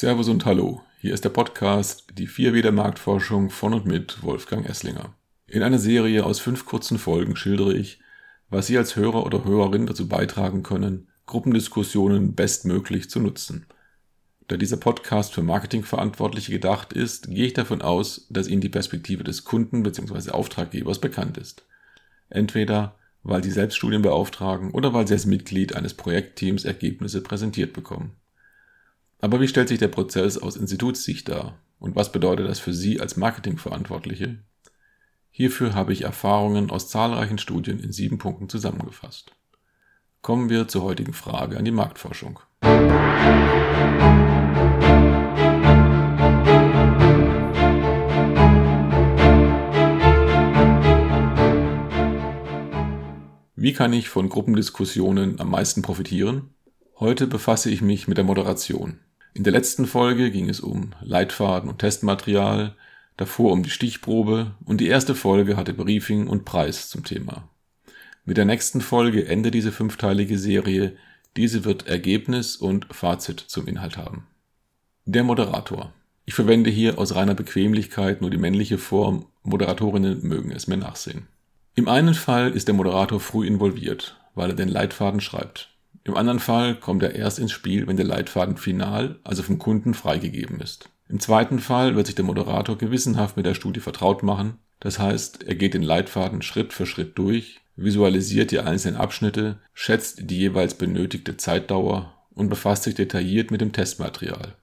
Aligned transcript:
Servus 0.00 0.30
und 0.30 0.46
Hallo. 0.46 0.80
Hier 0.98 1.12
ist 1.12 1.24
der 1.24 1.28
Podcast 1.28 2.06
Die 2.16 2.26
vier 2.26 2.52
der 2.62 2.72
Marktforschung 2.72 3.50
von 3.50 3.74
und 3.74 3.84
mit 3.84 4.22
Wolfgang 4.22 4.66
Esslinger. 4.66 5.14
In 5.46 5.62
einer 5.62 5.78
Serie 5.78 6.24
aus 6.24 6.40
fünf 6.40 6.64
kurzen 6.64 6.98
Folgen 6.98 7.36
schildere 7.36 7.74
ich, 7.74 8.00
was 8.48 8.66
Sie 8.66 8.78
als 8.78 8.96
Hörer 8.96 9.26
oder 9.26 9.44
Hörerin 9.44 9.84
dazu 9.84 10.08
beitragen 10.08 10.62
können, 10.62 11.08
Gruppendiskussionen 11.26 12.34
bestmöglich 12.34 13.10
zu 13.10 13.20
nutzen. 13.20 13.66
Da 14.48 14.56
dieser 14.56 14.78
Podcast 14.78 15.34
für 15.34 15.42
Marketingverantwortliche 15.42 16.52
gedacht 16.52 16.94
ist, 16.94 17.28
gehe 17.28 17.48
ich 17.48 17.52
davon 17.52 17.82
aus, 17.82 18.26
dass 18.30 18.48
Ihnen 18.48 18.62
die 18.62 18.70
Perspektive 18.70 19.22
des 19.22 19.44
Kunden 19.44 19.82
bzw. 19.82 20.30
Auftraggebers 20.30 20.98
bekannt 20.98 21.36
ist. 21.36 21.66
Entweder 22.30 22.96
weil 23.22 23.44
Sie 23.44 23.50
selbst 23.50 23.76
Studien 23.76 24.00
beauftragen 24.00 24.70
oder 24.70 24.94
weil 24.94 25.06
Sie 25.06 25.12
als 25.12 25.26
Mitglied 25.26 25.76
eines 25.76 25.92
Projektteams 25.92 26.64
Ergebnisse 26.64 27.22
präsentiert 27.22 27.74
bekommen. 27.74 28.16
Aber 29.22 29.40
wie 29.40 29.48
stellt 29.48 29.68
sich 29.68 29.78
der 29.78 29.88
Prozess 29.88 30.38
aus 30.38 30.56
Institutssicht 30.56 31.28
dar? 31.28 31.58
Und 31.78 31.94
was 31.94 32.10
bedeutet 32.10 32.48
das 32.48 32.58
für 32.58 32.72
Sie 32.72 33.00
als 33.00 33.18
Marketingverantwortliche? 33.18 34.38
Hierfür 35.30 35.74
habe 35.74 35.92
ich 35.92 36.02
Erfahrungen 36.02 36.70
aus 36.70 36.88
zahlreichen 36.88 37.38
Studien 37.38 37.80
in 37.80 37.92
sieben 37.92 38.18
Punkten 38.18 38.48
zusammengefasst. 38.48 39.32
Kommen 40.22 40.48
wir 40.48 40.68
zur 40.68 40.82
heutigen 40.82 41.12
Frage 41.12 41.58
an 41.58 41.64
die 41.64 41.70
Marktforschung. 41.70 42.40
Wie 53.54 53.74
kann 53.74 53.92
ich 53.92 54.08
von 54.08 54.30
Gruppendiskussionen 54.30 55.38
am 55.40 55.50
meisten 55.50 55.82
profitieren? 55.82 56.54
Heute 56.98 57.26
befasse 57.26 57.70
ich 57.70 57.82
mich 57.82 58.08
mit 58.08 58.16
der 58.16 58.24
Moderation. 58.24 58.98
In 59.32 59.44
der 59.44 59.52
letzten 59.52 59.86
Folge 59.86 60.30
ging 60.30 60.48
es 60.48 60.60
um 60.60 60.92
Leitfaden 61.00 61.70
und 61.70 61.78
Testmaterial, 61.78 62.74
davor 63.16 63.52
um 63.52 63.62
die 63.62 63.70
Stichprobe 63.70 64.54
und 64.64 64.80
die 64.80 64.88
erste 64.88 65.14
Folge 65.14 65.56
hatte 65.56 65.72
Briefing 65.72 66.26
und 66.26 66.44
Preis 66.44 66.88
zum 66.88 67.04
Thema. 67.04 67.48
Mit 68.24 68.36
der 68.36 68.44
nächsten 68.44 68.80
Folge 68.80 69.26
endet 69.26 69.54
diese 69.54 69.72
fünfteilige 69.72 70.38
Serie, 70.38 70.96
diese 71.36 71.64
wird 71.64 71.86
Ergebnis 71.86 72.56
und 72.56 72.86
Fazit 72.92 73.40
zum 73.40 73.68
Inhalt 73.68 73.96
haben. 73.96 74.26
Der 75.04 75.22
Moderator. 75.22 75.92
Ich 76.24 76.34
verwende 76.34 76.70
hier 76.70 76.98
aus 76.98 77.14
reiner 77.14 77.34
Bequemlichkeit 77.34 78.20
nur 78.20 78.30
die 78.30 78.36
männliche 78.36 78.78
Form, 78.78 79.26
Moderatorinnen 79.42 80.26
mögen 80.26 80.52
es 80.52 80.66
mir 80.66 80.76
nachsehen. 80.76 81.28
Im 81.74 81.88
einen 81.88 82.14
Fall 82.14 82.50
ist 82.50 82.68
der 82.68 82.74
Moderator 82.74 83.20
früh 83.20 83.46
involviert, 83.46 84.20
weil 84.34 84.50
er 84.50 84.56
den 84.56 84.68
Leitfaden 84.68 85.20
schreibt. 85.20 85.70
Im 86.04 86.16
anderen 86.16 86.40
Fall 86.40 86.76
kommt 86.76 87.02
er 87.02 87.14
erst 87.14 87.38
ins 87.38 87.52
Spiel, 87.52 87.86
wenn 87.86 87.96
der 87.96 88.06
Leitfaden 88.06 88.56
final, 88.56 89.18
also 89.22 89.42
vom 89.42 89.58
Kunden 89.58 89.94
freigegeben 89.94 90.60
ist. 90.60 90.88
Im 91.08 91.20
zweiten 91.20 91.58
Fall 91.58 91.96
wird 91.96 92.06
sich 92.06 92.14
der 92.14 92.24
Moderator 92.24 92.78
gewissenhaft 92.78 93.36
mit 93.36 93.44
der 93.44 93.54
Studie 93.54 93.80
vertraut 93.80 94.22
machen, 94.22 94.58
das 94.78 94.98
heißt, 94.98 95.42
er 95.42 95.54
geht 95.54 95.74
den 95.74 95.82
Leitfaden 95.82 96.40
Schritt 96.40 96.72
für 96.72 96.86
Schritt 96.86 97.18
durch, 97.18 97.60
visualisiert 97.76 98.50
die 98.50 98.60
einzelnen 98.60 98.96
Abschnitte, 98.96 99.58
schätzt 99.74 100.30
die 100.30 100.38
jeweils 100.38 100.74
benötigte 100.74 101.36
Zeitdauer 101.36 102.14
und 102.34 102.48
befasst 102.48 102.84
sich 102.84 102.94
detailliert 102.94 103.50
mit 103.50 103.60
dem 103.60 103.72
Testmaterial. 103.72 104.54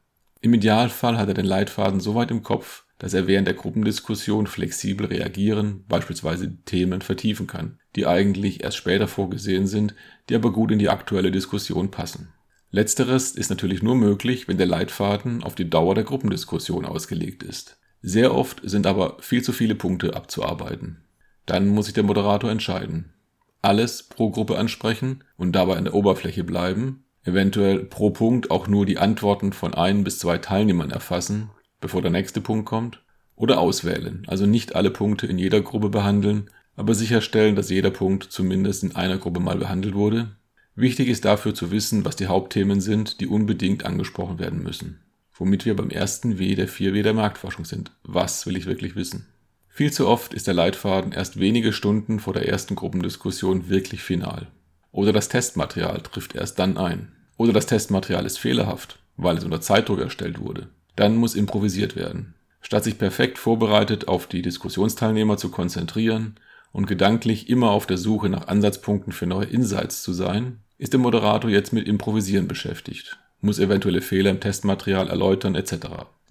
Im 0.41 0.53
Idealfall 0.53 1.17
hat 1.17 1.27
er 1.27 1.33
den 1.33 1.45
Leitfaden 1.45 1.99
so 1.99 2.15
weit 2.15 2.31
im 2.31 2.43
Kopf, 2.43 2.85
dass 2.99 3.13
er 3.13 3.27
während 3.27 3.47
der 3.47 3.53
Gruppendiskussion 3.53 4.47
flexibel 4.47 5.07
reagieren, 5.07 5.85
beispielsweise 5.87 6.57
Themen 6.63 7.01
vertiefen 7.01 7.45
kann, 7.45 7.79
die 7.95 8.07
eigentlich 8.07 8.63
erst 8.63 8.77
später 8.77 9.07
vorgesehen 9.07 9.67
sind, 9.67 9.93
die 10.29 10.35
aber 10.35 10.51
gut 10.51 10.71
in 10.71 10.79
die 10.79 10.89
aktuelle 10.89 11.31
Diskussion 11.31 11.91
passen. 11.91 12.33
Letzteres 12.71 13.31
ist 13.31 13.49
natürlich 13.49 13.81
nur 13.81 13.95
möglich, 13.95 14.47
wenn 14.47 14.57
der 14.57 14.67
Leitfaden 14.67 15.43
auf 15.43 15.55
die 15.55 15.69
Dauer 15.69 15.95
der 15.95 16.03
Gruppendiskussion 16.03 16.85
ausgelegt 16.85 17.43
ist. 17.43 17.79
Sehr 18.01 18.33
oft 18.33 18.61
sind 18.63 18.85
aber 18.85 19.17
viel 19.19 19.41
zu 19.41 19.53
viele 19.53 19.75
Punkte 19.75 20.15
abzuarbeiten. 20.15 21.03
Dann 21.45 21.67
muss 21.67 21.85
sich 21.85 21.93
der 21.93 22.03
Moderator 22.03 22.51
entscheiden. 22.51 23.13
Alles 23.61 24.03
pro 24.03 24.31
Gruppe 24.31 24.57
ansprechen 24.57 25.23
und 25.37 25.53
dabei 25.53 25.77
an 25.77 25.85
der 25.85 25.93
Oberfläche 25.93 26.43
bleiben, 26.43 27.05
eventuell 27.23 27.85
pro 27.85 28.09
Punkt 28.09 28.51
auch 28.51 28.67
nur 28.67 28.85
die 28.85 28.97
Antworten 28.97 29.53
von 29.53 29.73
ein 29.73 30.03
bis 30.03 30.19
zwei 30.19 30.37
Teilnehmern 30.37 30.91
erfassen 30.91 31.49
bevor 31.79 32.01
der 32.01 32.11
nächste 32.11 32.41
Punkt 32.41 32.65
kommt, 32.65 33.01
oder 33.35 33.59
auswählen, 33.59 34.23
also 34.27 34.45
nicht 34.45 34.75
alle 34.75 34.89
Punkte 34.89 35.27
in 35.27 35.37
jeder 35.37 35.61
Gruppe 35.61 35.89
behandeln, 35.89 36.49
aber 36.75 36.93
sicherstellen, 36.95 37.55
dass 37.55 37.69
jeder 37.69 37.91
Punkt 37.91 38.25
zumindest 38.25 38.83
in 38.83 38.95
einer 38.95 39.17
Gruppe 39.17 39.39
mal 39.39 39.57
behandelt 39.57 39.95
wurde. 39.95 40.35
Wichtig 40.75 41.07
ist 41.07 41.25
dafür 41.25 41.53
zu 41.53 41.71
wissen, 41.71 42.05
was 42.05 42.15
die 42.15 42.27
Hauptthemen 42.27 42.81
sind, 42.81 43.19
die 43.19 43.27
unbedingt 43.27 43.85
angesprochen 43.85 44.37
werden 44.39 44.61
müssen. 44.61 44.99
Womit 45.33 45.65
wir 45.65 45.75
beim 45.75 45.89
ersten 45.89 46.39
W 46.39 46.55
der 46.55 46.67
4W 46.67 47.01
der 47.03 47.13
Marktforschung 47.13 47.65
sind. 47.65 47.91
Was 48.03 48.45
will 48.45 48.57
ich 48.57 48.65
wirklich 48.65 48.95
wissen? 48.95 49.27
Viel 49.69 49.91
zu 49.91 50.07
oft 50.07 50.33
ist 50.33 50.47
der 50.47 50.55
Leitfaden 50.55 51.11
erst 51.11 51.39
wenige 51.39 51.73
Stunden 51.73 52.19
vor 52.19 52.33
der 52.33 52.47
ersten 52.47 52.75
Gruppendiskussion 52.75 53.69
wirklich 53.69 54.01
final. 54.01 54.47
Oder 54.91 55.13
das 55.13 55.29
Testmaterial 55.29 56.01
trifft 56.01 56.33
erst 56.33 56.57
dann 56.57 56.77
ein. 56.77 57.11
Oder 57.37 57.53
das 57.53 57.67
Testmaterial 57.67 58.25
ist 58.25 58.39
fehlerhaft, 58.39 58.97
weil 59.15 59.37
es 59.37 59.43
unter 59.43 59.61
Zeitdruck 59.61 59.99
erstellt 59.99 60.39
wurde. 60.39 60.69
Dann 60.97 61.15
muss 61.15 61.35
improvisiert 61.35 61.95
werden. 61.95 62.33
Statt 62.59 62.83
sich 62.83 62.97
perfekt 62.97 63.37
vorbereitet 63.37 64.09
auf 64.09 64.27
die 64.27 64.41
Diskussionsteilnehmer 64.41 65.37
zu 65.37 65.49
konzentrieren 65.49 66.35
und 66.73 66.87
gedanklich 66.87 67.49
immer 67.49 67.69
auf 67.71 67.85
der 67.85 67.97
Suche 67.97 68.27
nach 68.27 68.47
Ansatzpunkten 68.47 69.13
für 69.13 69.27
neue 69.27 69.45
Insights 69.45 70.03
zu 70.03 70.11
sein, 70.11 70.59
ist 70.77 70.93
der 70.93 70.99
Moderator 70.99 71.49
jetzt 71.49 71.71
mit 71.71 71.87
Improvisieren 71.87 72.47
beschäftigt, 72.47 73.17
muss 73.41 73.59
eventuelle 73.59 74.01
Fehler 74.01 74.31
im 74.31 74.39
Testmaterial 74.39 75.07
erläutern 75.07 75.55
etc. 75.55 75.75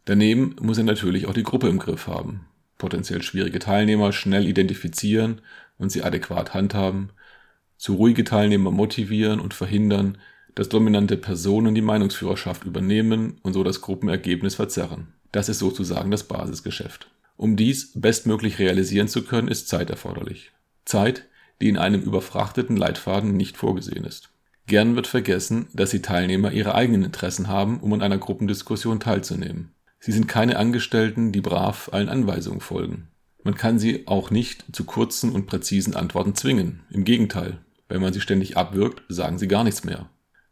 Daneben 0.05 0.57
muss 0.61 0.79
er 0.79 0.85
natürlich 0.85 1.27
auch 1.27 1.35
die 1.35 1.45
Gruppe 1.45 1.69
im 1.69 1.79
Griff 1.79 2.09
haben, 2.09 2.47
potenziell 2.77 3.23
schwierige 3.23 3.61
Teilnehmer 3.61 4.13
schnell 4.13 4.47
identifizieren 4.47 5.41
und 5.79 5.91
sie 5.91 6.03
adäquat 6.03 6.55
handhaben, 6.55 7.11
zu 7.77 7.95
ruhige 7.95 8.25
Teilnehmer 8.25 8.73
motivieren 8.73 9.39
und 9.39 9.55
verhindern, 9.55 10.19
dass 10.57 10.69
dominante 10.69 11.17
Personen 11.17 11.75
die 11.75 11.83
Meinungsführerschaft 11.83 12.65
übernehmen 12.65 13.39
und 13.43 13.53
so 13.53 13.63
das 13.63 13.83
Gruppenergebnis 13.83 14.57
verzerren. 14.57 15.13
Das 15.31 15.49
ist 15.49 15.61
sozusagen 15.61 16.11
das 16.11 16.25
Basisgeschäft. 16.25 17.09
Um 17.37 17.57
dies 17.57 17.93
bestmöglich 17.95 18.59
realisieren 18.59 19.07
zu 19.07 19.23
können, 19.23 19.49
ist 19.49 19.69
Zeit 19.69 19.91
erforderlich. 19.91 20.53
Zeit, 20.87 21.27
die 21.61 21.69
in 21.69 21.77
einem 21.77 22.01
überfrachteten 22.01 22.77
Leitfaden 22.77 23.37
nicht 23.37 23.59
vorgesehen 23.59 24.05
ist. 24.05 24.31
Gern 24.67 24.97
wird 24.97 25.07
vergessen, 25.07 25.69
dass 25.75 25.91
die 25.91 26.03
Teilnehmer 26.03 26.51
ihre 26.51 26.75
eigenen 26.75 27.05
Interessen 27.05 27.49
haben, 27.49 27.79
um 27.81 27.93
an 27.93 28.03
einer 28.03 28.19
Gruppendiskussion 28.19 28.99
teilzunehmen. 28.99 29.73
Sie 30.01 30.13
sind 30.13 30.27
keine 30.27 30.57
Angestellten, 30.57 31.33
die 31.33 31.43
brav 31.43 31.91
allen 31.93 32.09
Anweisungen 32.09 32.61
folgen. 32.61 33.09
Man 33.45 33.55
kann 33.55 33.79
sie 33.79 34.07
auch 34.07 34.31
nicht 34.31 34.65
zu 34.73 34.85
kurzen 34.85 35.33
und 35.33 35.47
präzisen 35.47 35.95
Antworten 35.95 36.35
zwingen. 36.35 36.81
Im 36.91 37.05
Gegenteil, 37.05 37.59
wenn 37.89 38.01
man 38.01 38.13
sie 38.13 38.21
ständig 38.21 38.57
abwirkt, 38.57 39.03
sagen 39.09 39.39
sie 39.39 39.49
gar 39.49 39.63
nichts 39.63 39.85
mehr. 39.85 40.09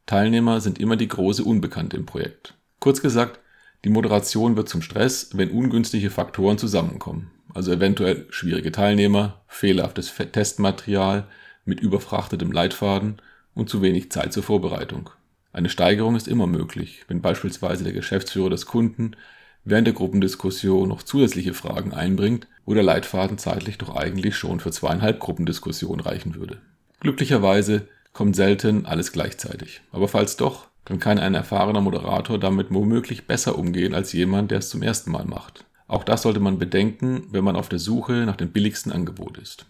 Teilnehmer 0.06 0.60
sind 0.60 0.78
immer 0.78 0.96
die 0.96 1.08
große 1.08 1.44
Unbekannte 1.44 1.96
im 1.96 2.06
Projekt. 2.06 2.54
Kurz 2.78 3.00
gesagt, 3.00 3.40
die 3.84 3.90
Moderation 3.90 4.56
wird 4.56 4.68
zum 4.68 4.82
Stress, 4.82 5.30
wenn 5.34 5.50
ungünstige 5.50 6.10
Faktoren 6.10 6.58
zusammenkommen. 6.58 7.30
Also 7.52 7.72
eventuell 7.72 8.26
schwierige 8.30 8.72
Teilnehmer, 8.72 9.42
fehlerhaftes 9.46 10.12
Testmaterial 10.32 11.26
mit 11.64 11.80
überfrachtetem 11.80 12.50
Leitfaden 12.50 13.16
und 13.54 13.68
zu 13.68 13.80
wenig 13.82 14.10
Zeit 14.10 14.32
zur 14.32 14.42
Vorbereitung. 14.42 15.10
Eine 15.52 15.68
Steigerung 15.68 16.16
ist 16.16 16.28
immer 16.28 16.46
möglich, 16.46 17.04
wenn 17.08 17.22
beispielsweise 17.22 17.84
der 17.84 17.92
Geschäftsführer 17.92 18.50
des 18.50 18.66
Kunden 18.66 19.16
während 19.64 19.86
der 19.86 19.94
Gruppendiskussion 19.94 20.88
noch 20.88 21.02
zusätzliche 21.02 21.54
Fragen 21.54 21.94
einbringt, 21.94 22.48
wo 22.66 22.74
der 22.74 22.82
Leitfaden 22.82 23.38
zeitlich 23.38 23.78
doch 23.78 23.94
eigentlich 23.94 24.36
schon 24.36 24.60
für 24.60 24.70
zweieinhalb 24.70 25.20
Gruppendiskussionen 25.20 26.00
reichen 26.00 26.34
würde. 26.34 26.60
Glücklicherweise 27.00 27.88
kommt 28.14 28.34
selten 28.34 28.86
alles 28.86 29.12
gleichzeitig. 29.12 29.82
Aber 29.92 30.08
falls 30.08 30.36
doch, 30.36 30.68
dann 30.86 30.98
kann 30.98 31.18
ein 31.18 31.34
erfahrener 31.34 31.82
Moderator 31.82 32.38
damit 32.38 32.68
womöglich 32.70 33.26
besser 33.26 33.58
umgehen 33.58 33.94
als 33.94 34.12
jemand, 34.14 34.50
der 34.50 34.58
es 34.58 34.70
zum 34.70 34.82
ersten 34.82 35.10
Mal 35.10 35.26
macht. 35.26 35.66
Auch 35.86 36.04
das 36.04 36.22
sollte 36.22 36.40
man 36.40 36.58
bedenken, 36.58 37.26
wenn 37.30 37.44
man 37.44 37.56
auf 37.56 37.68
der 37.68 37.78
Suche 37.78 38.24
nach 38.24 38.36
dem 38.36 38.50
billigsten 38.50 38.92
Angebot 38.92 39.36
ist. 39.36 39.66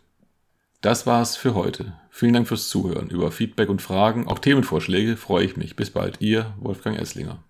Das 0.81 1.07
war's 1.07 1.37
für 1.37 1.55
heute. 1.55 1.95
Vielen 2.11 2.35
Dank 2.35 2.47
fürs 2.47 2.69
Zuhören. 2.69 3.09
Über 3.09 3.33
Feedback 3.33 3.71
und 3.71 3.83
Fragen, 3.83 4.29
auch 4.29 4.39
Themenvorschläge 4.39 5.17
freue 5.17 5.45
ich 5.45 5.57
mich. 5.57 5.77
Bis 5.77 5.91
bald, 5.91 6.21
Ihr 6.21 6.55
Wolfgang 6.61 6.99
Esslinger. 6.99 7.43